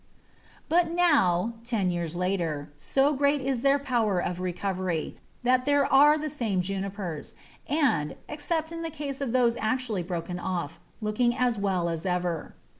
]But 0.67 0.89
now, 0.89 1.53
ten 1.63 1.91
years 1.91 2.15
later, 2.15 2.71
so 2.75 3.13
great 3.13 3.39
is 3.39 3.61
their 3.61 3.77
power 3.77 4.19
of 4.19 4.39
recovery, 4.39 5.17
that 5.43 5.65
there 5.65 5.85
are 5.93 6.17
the 6.17 6.27
same 6.27 6.63
Junipers, 6.63 7.35
and, 7.69 8.15
except 8.27 8.71
in 8.71 8.81
the 8.81 8.89
case 8.89 9.21
of 9.21 9.31
those 9.31 9.55
actually 9.59 10.01
broken 10.01 10.39
off, 10.39 10.79
looking 11.01 11.37
as 11.37 11.59
well 11.59 11.87
as 11.87 12.07
ever. 12.07 12.55